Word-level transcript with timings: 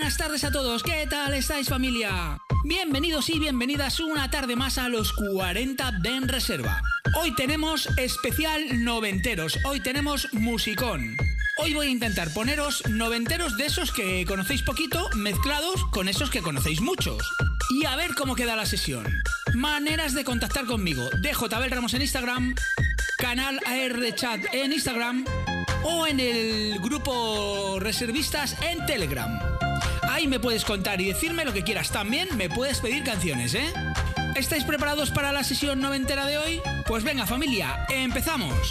Buenas 0.00 0.16
tardes 0.16 0.44
a 0.44 0.50
todos, 0.50 0.82
¿qué 0.82 1.06
tal 1.10 1.34
estáis 1.34 1.68
familia? 1.68 2.38
Bienvenidos 2.64 3.28
y 3.28 3.38
bienvenidas 3.38 4.00
una 4.00 4.30
tarde 4.30 4.56
más 4.56 4.78
a 4.78 4.88
los 4.88 5.12
40 5.12 5.92
Den 6.00 6.26
Reserva. 6.26 6.80
Hoy 7.16 7.34
tenemos 7.34 7.86
especial 7.98 8.82
noventeros, 8.82 9.58
hoy 9.66 9.80
tenemos 9.80 10.32
musicón. 10.32 11.18
Hoy 11.58 11.74
voy 11.74 11.88
a 11.88 11.90
intentar 11.90 12.32
poneros 12.32 12.82
noventeros 12.88 13.58
de 13.58 13.66
esos 13.66 13.92
que 13.92 14.24
conocéis 14.26 14.62
poquito 14.62 15.10
mezclados 15.16 15.84
con 15.90 16.08
esos 16.08 16.30
que 16.30 16.40
conocéis 16.40 16.80
muchos. 16.80 17.22
Y 17.68 17.84
a 17.84 17.94
ver 17.94 18.14
cómo 18.14 18.34
queda 18.34 18.56
la 18.56 18.64
sesión. 18.64 19.04
Maneras 19.52 20.14
de 20.14 20.24
contactar 20.24 20.64
conmigo. 20.64 21.10
Dejo 21.20 21.50
Tabel 21.50 21.70
Ramos 21.70 21.92
en 21.92 22.00
Instagram, 22.00 22.54
canal 23.18 23.60
AR 23.66 24.14
Chat 24.14 24.40
en 24.54 24.72
Instagram 24.72 25.26
o 25.84 26.06
en 26.06 26.20
el 26.20 26.78
grupo 26.80 27.78
reservistas 27.80 28.56
en 28.62 28.86
Telegram. 28.86 29.49
Ahí 30.20 30.28
me 30.28 30.38
puedes 30.38 30.66
contar 30.66 31.00
y 31.00 31.06
decirme 31.06 31.46
lo 31.46 31.54
que 31.54 31.62
quieras. 31.64 31.90
También 31.90 32.28
me 32.36 32.50
puedes 32.50 32.80
pedir 32.80 33.02
canciones, 33.04 33.54
¿eh? 33.54 33.72
¿Estáis 34.36 34.64
preparados 34.64 35.10
para 35.10 35.32
la 35.32 35.42
sesión 35.42 35.80
noventera 35.80 36.26
de 36.26 36.36
hoy? 36.36 36.60
Pues 36.86 37.04
venga 37.04 37.24
familia, 37.26 37.86
empezamos. 37.88 38.70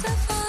so 0.00 0.08
far. 0.08 0.39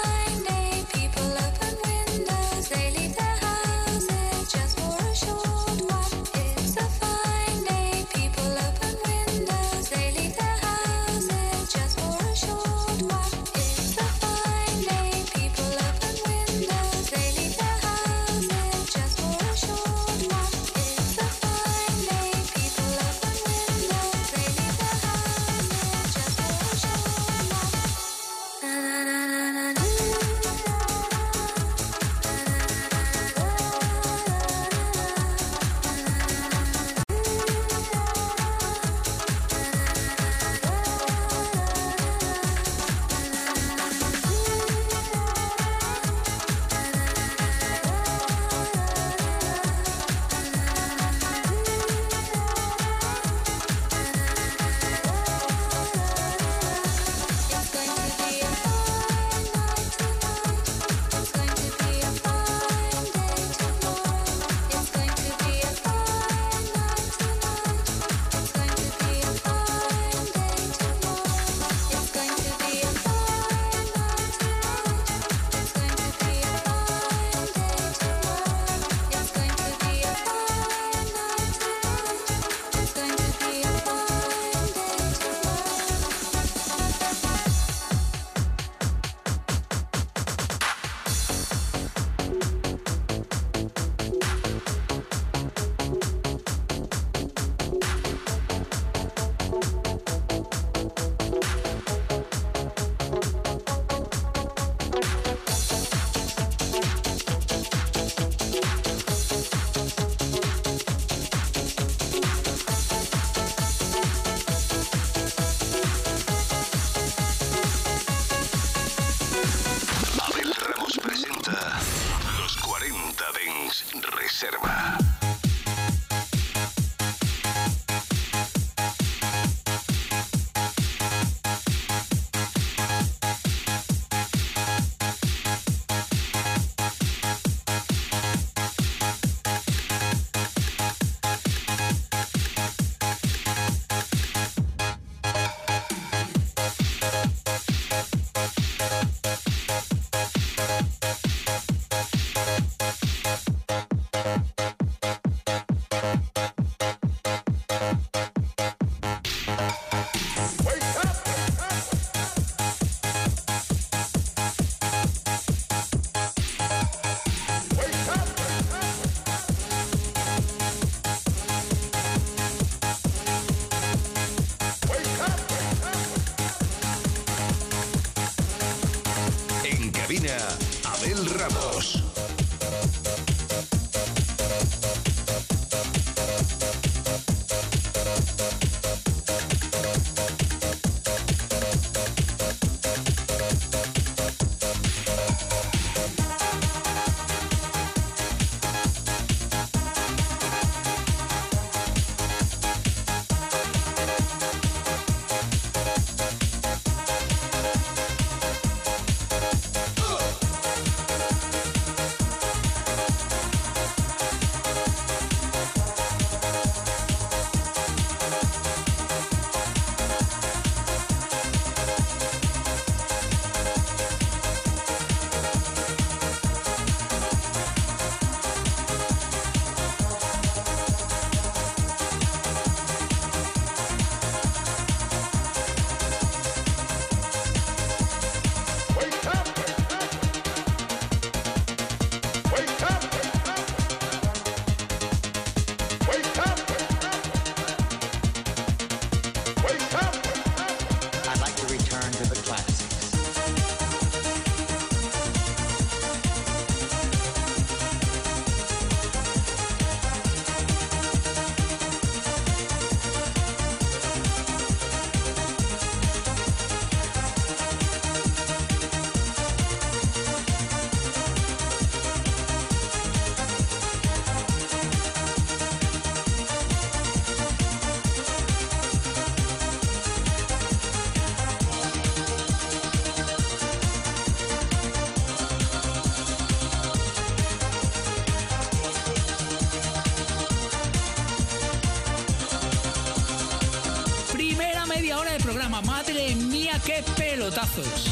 Qué 296.84 297.04
pelotazos. 297.16 298.06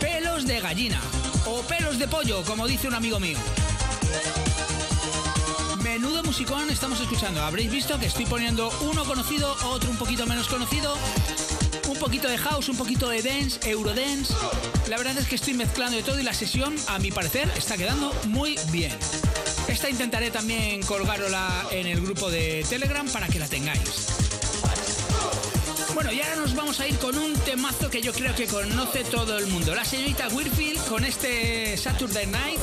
Pelos 0.00 0.46
de 0.46 0.60
gallina 0.60 1.00
o 1.46 1.60
pelos 1.62 1.98
de 1.98 2.08
pollo, 2.08 2.42
como 2.44 2.66
dice 2.66 2.88
un 2.88 2.94
amigo 2.94 3.18
mío. 3.18 3.38
Menudo 5.82 6.22
musicón 6.22 6.70
estamos 6.70 7.00
escuchando. 7.00 7.42
Habréis 7.42 7.70
visto 7.70 7.98
que 7.98 8.06
estoy 8.06 8.26
poniendo 8.26 8.70
uno 8.82 9.04
conocido, 9.04 9.56
otro 9.64 9.90
un 9.90 9.96
poquito 9.96 10.26
menos 10.26 10.48
conocido, 10.48 10.94
un 11.88 11.96
poquito 11.98 12.28
de 12.28 12.38
house, 12.38 12.68
un 12.68 12.76
poquito 12.76 13.08
de 13.08 13.22
dance, 13.22 13.58
eurodance. 13.68 14.34
La 14.88 14.96
verdad 14.96 15.16
es 15.18 15.26
que 15.26 15.36
estoy 15.36 15.54
mezclando 15.54 15.96
de 15.96 16.02
todo 16.02 16.18
y 16.20 16.22
la 16.22 16.34
sesión, 16.34 16.74
a 16.88 16.98
mi 16.98 17.10
parecer, 17.10 17.50
está 17.56 17.76
quedando 17.76 18.14
muy 18.26 18.58
bien. 18.70 18.92
Esta 19.68 19.88
intentaré 19.88 20.30
también 20.30 20.82
colgarla 20.82 21.66
en 21.70 21.86
el 21.86 22.00
grupo 22.00 22.30
de 22.30 22.64
Telegram 22.68 23.08
para 23.08 23.28
que 23.28 23.38
la 23.38 23.48
tengáis. 23.48 24.17
Nos 26.48 26.56
vamos 26.56 26.80
a 26.80 26.88
ir 26.88 26.96
con 26.96 27.18
un 27.18 27.34
temazo 27.34 27.90
que 27.90 28.00
yo 28.00 28.10
creo 28.10 28.34
que 28.34 28.46
conoce 28.46 29.04
todo 29.04 29.36
el 29.36 29.48
mundo. 29.48 29.74
La 29.74 29.84
señorita 29.84 30.28
Whirfield 30.28 30.82
con 30.86 31.04
este 31.04 31.76
Saturday 31.76 32.26
Night. 32.26 32.58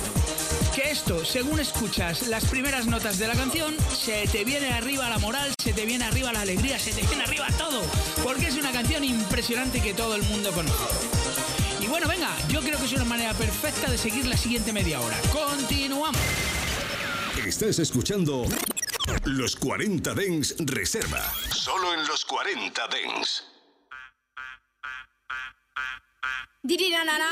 Que 0.74 0.89
esto, 0.89 1.24
según 1.24 1.60
escuchas 1.60 2.28
las 2.28 2.45
primeras 2.45 2.88
notas 2.88 3.19
de 3.19 3.28
la 3.28 3.36
canción, 3.36 3.76
se 3.95 4.28
te 4.28 4.43
viene 4.43 4.69
arriba 4.74 5.08
la 5.08 5.19
moral, 5.19 5.54
se 5.62 5.71
te 5.71 5.86
viene 5.86 6.04
arriba 6.04 6.34
la 6.34 6.41
alegría, 6.41 6.80
se 6.80 6.93
te 6.93 7.06
viene 7.06 7.26
arriba 7.26 7.45
todo. 7.60 7.84
Porque 8.24 8.48
es 8.48 8.56
una 8.56 8.71
canción 8.71 9.04
impresionante 9.04 9.80
que 9.80 9.93
todo 9.93 10.15
el 10.15 10.24
mundo 10.24 10.52
conoce. 10.52 10.84
Y 11.80 11.86
bueno, 11.86 12.08
venga, 12.08 12.36
yo 12.50 12.62
creo 12.62 12.80
que 12.80 12.86
es 12.86 12.93
una 12.93 13.06
manera 13.06 13.36
perfecta 13.36 13.91
de 13.91 14.00
seguir 14.00 14.26
la 14.26 14.36
siguiente 14.36 14.74
media 14.74 15.00
hora. 15.00 15.17
Continuamos. 15.32 16.17
Estás 17.45 17.78
escuchando 17.78 18.48
los 19.26 19.56
40 19.56 20.15
Dens 20.15 20.56
Reserva. 20.58 21.32
Solo 21.52 21.93
en 21.93 22.08
los 22.08 22.26
40 22.26 22.88
Dens. 22.88 23.55
Didi 26.65 26.89
na 26.89 27.04
na 27.06 27.17
na. 27.21 27.30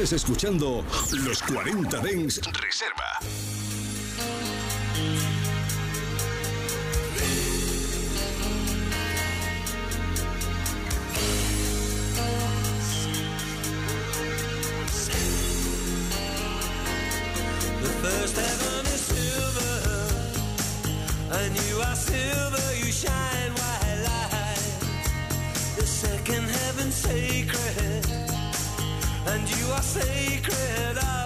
Estés 0.00 0.22
escuchando 0.22 0.82
Los 1.26 1.42
40 1.42 1.98
Dens 1.98 2.40
Reserva. 2.58 3.18
The 17.82 17.88
first 18.00 18.36
heaven 18.38 18.86
is 18.86 19.00
silver, 19.02 19.82
and 21.30 21.54
you 21.68 21.80
are 21.82 21.94
silver, 21.94 22.74
you 22.78 22.90
shine 22.90 23.52
white 23.52 24.02
light. 24.06 24.78
The 25.76 25.84
second 25.84 26.48
heaven, 26.48 26.90
say. 26.90 27.39
and 29.30 29.48
you 29.56 29.66
are 29.72 29.82
sacred. 29.82 31.19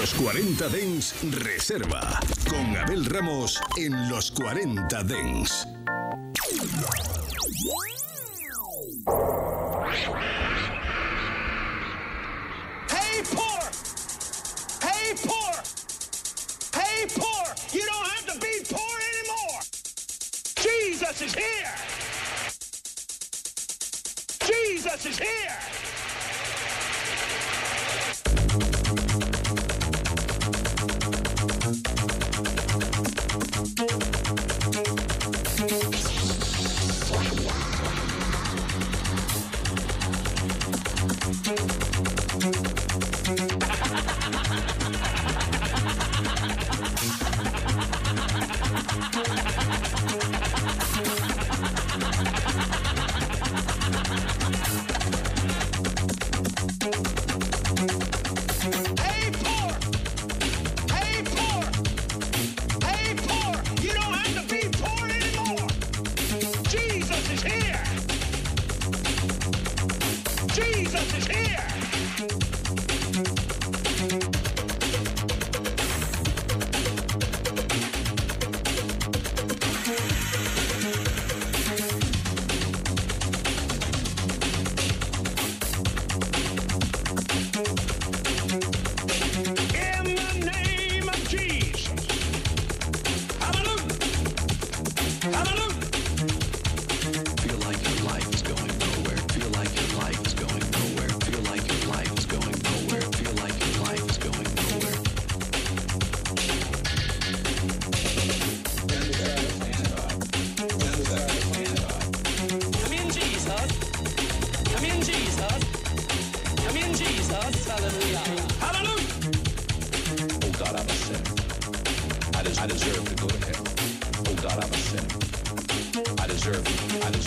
Los 0.00 0.14
40 0.14 0.68
Dens 0.70 1.14
Reserva 1.30 2.18
con 2.48 2.74
Abel 2.74 3.04
Ramos 3.04 3.60
en 3.76 4.08
Los 4.08 4.30
40 4.30 5.02
Dens. 5.02 5.68
Pay 12.88 13.22
poor. 13.34 13.60
Pay 14.80 15.14
poor. 15.22 15.54
Pay 16.72 17.06
poor. 17.14 17.44
You 17.74 17.84
don't 17.84 18.06
have 18.08 18.26
to 18.32 18.38
be 18.40 18.64
poor 18.72 18.96
anymore. 19.12 19.60
Jesus 20.56 21.20
is 21.20 21.34
here. 21.34 21.74
Jesus 24.46 25.04
is 25.04 25.18
here. 25.18 25.59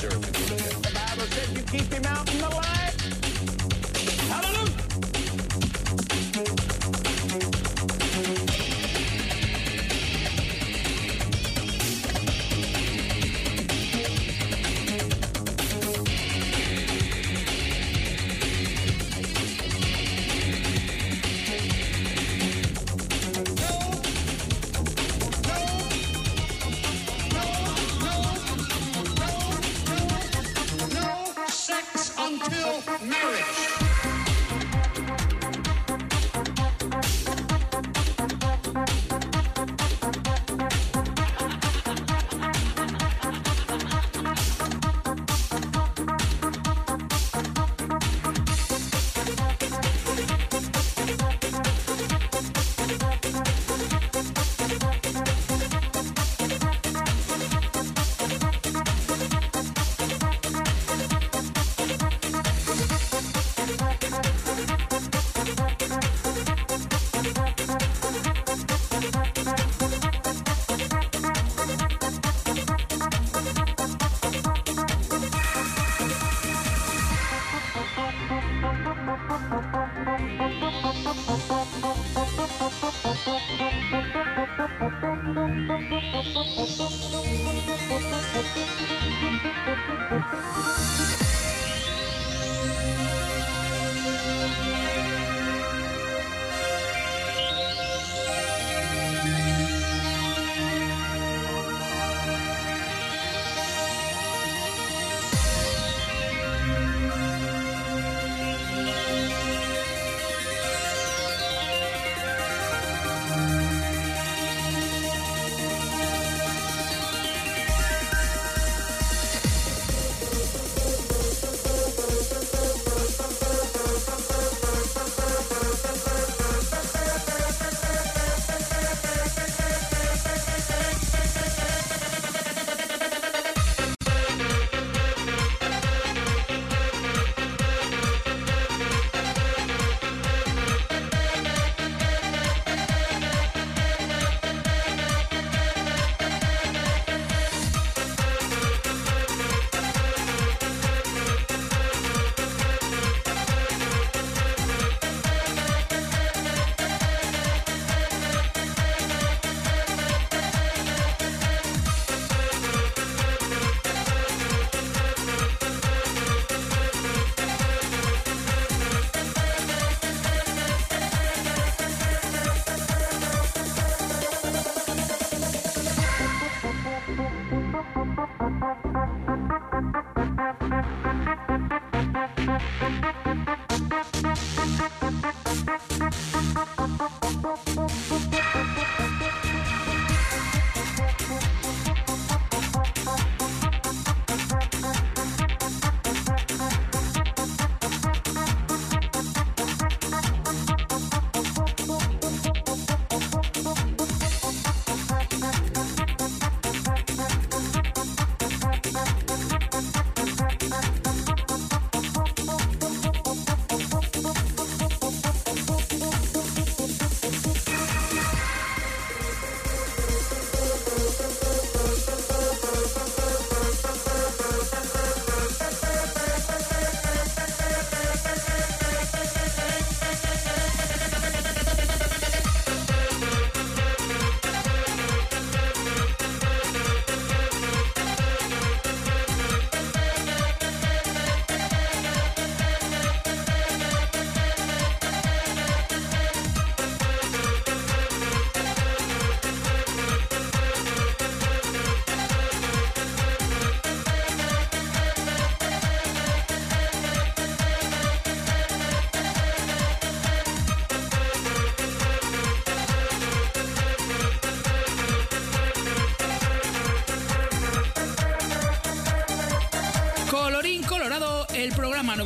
Sure. 0.04 0.33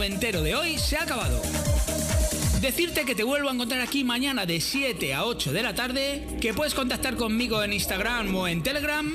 Noventero 0.07 0.41
de 0.41 0.55
hoy 0.55 0.77
se 0.77 0.95
ha 0.95 1.03
acabado. 1.03 1.41
Decirte 2.61 3.03
que 3.03 3.13
te 3.13 3.23
vuelvo 3.23 3.49
a 3.49 3.53
encontrar 3.53 3.81
aquí 3.81 4.05
mañana 4.05 4.45
de 4.45 4.61
7 4.61 5.13
a 5.13 5.25
8 5.25 5.51
de 5.51 5.63
la 5.63 5.75
tarde, 5.75 6.25
que 6.39 6.53
puedes 6.53 6.73
contactar 6.73 7.17
conmigo 7.17 7.61
en 7.61 7.73
Instagram 7.73 8.33
o 8.33 8.47
en 8.47 8.63
Telegram, 8.63 9.13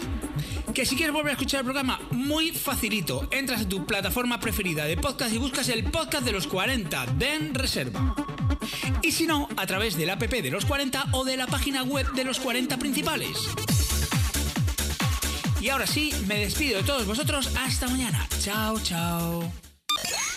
que 0.74 0.84
si 0.84 0.94
quieres 0.94 1.14
volver 1.14 1.30
a 1.30 1.32
escuchar 1.32 1.60
el 1.60 1.64
programa, 1.64 1.98
muy 2.10 2.50
facilito, 2.50 3.26
entras 3.30 3.62
a 3.62 3.68
tu 3.68 3.86
plataforma 3.86 4.38
preferida 4.38 4.84
de 4.84 4.98
podcast 4.98 5.32
y 5.32 5.38
buscas 5.38 5.70
el 5.70 5.84
podcast 5.84 6.26
de 6.26 6.32
los 6.32 6.46
40 6.46 7.06
Den 7.16 7.54
Reserva. 7.54 8.14
Y 9.00 9.12
si 9.12 9.26
no, 9.26 9.48
a 9.56 9.66
través 9.66 9.96
del 9.96 10.10
app 10.10 10.20
de 10.20 10.50
los 10.50 10.66
40 10.66 11.06
o 11.12 11.24
de 11.24 11.38
la 11.38 11.46
página 11.46 11.84
web 11.84 12.06
de 12.12 12.24
los 12.24 12.38
40 12.38 12.76
principales. 12.76 13.38
Y 15.58 15.70
ahora 15.70 15.86
sí, 15.86 16.12
me 16.26 16.40
despido 16.40 16.78
de 16.78 16.84
todos 16.84 17.06
vosotros. 17.06 17.50
Hasta 17.56 17.88
mañana. 17.88 18.28
Chao, 18.40 18.78
chao. 18.80 19.71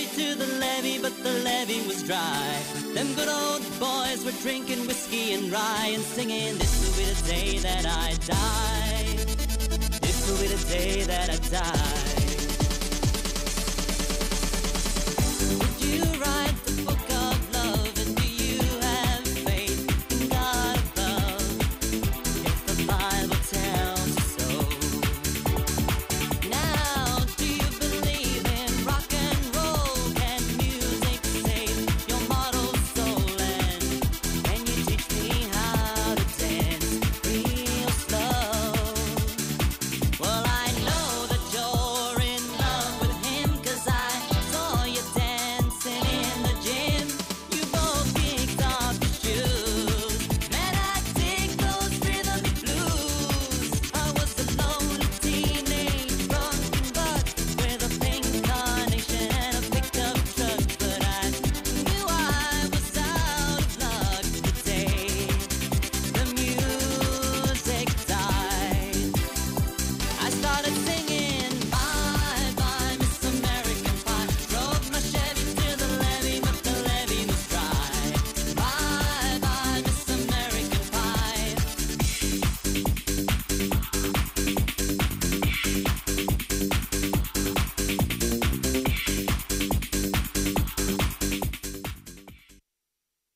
Chevy 0.00 0.22
to 0.22 0.34
the 0.38 0.46
levee, 0.58 0.98
but 0.98 1.14
the 1.22 1.30
levee 1.44 1.86
was 1.86 2.02
dry. 2.02 2.62
Them 2.94 3.12
good 3.14 3.28
old 3.28 3.62
boys 3.78 4.24
were 4.24 4.32
drinking 4.42 4.86
whiskey 4.86 5.34
and 5.34 5.52
rye 5.52 5.90
and 5.92 6.02
singing, 6.02 6.56
This 6.58 6.80
will 6.80 6.96
be 6.96 7.12
the 7.12 7.28
day 7.28 7.58
that 7.58 7.84
I 7.86 8.14
die. 8.26 9.16
This 10.00 10.30
will 10.30 10.40
be 10.40 10.54
the 10.54 10.68
day 10.68 11.02
that 11.02 11.30
I 11.30 11.36
die. 11.48 12.09